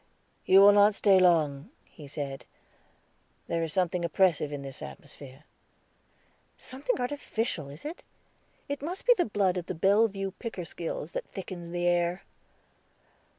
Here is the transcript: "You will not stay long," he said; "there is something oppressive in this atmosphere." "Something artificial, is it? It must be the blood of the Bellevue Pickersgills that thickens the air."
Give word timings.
"You 0.47 0.61
will 0.61 0.71
not 0.71 0.95
stay 0.95 1.19
long," 1.19 1.69
he 1.85 2.07
said; 2.07 2.45
"there 3.45 3.61
is 3.61 3.71
something 3.71 4.03
oppressive 4.03 4.51
in 4.51 4.63
this 4.63 4.81
atmosphere." 4.81 5.43
"Something 6.57 6.99
artificial, 6.99 7.69
is 7.69 7.85
it? 7.85 8.01
It 8.67 8.81
must 8.81 9.05
be 9.05 9.13
the 9.15 9.25
blood 9.25 9.57
of 9.57 9.67
the 9.67 9.75
Bellevue 9.75 10.31
Pickersgills 10.39 11.11
that 11.11 11.27
thickens 11.29 11.69
the 11.69 11.85
air." 11.85 12.23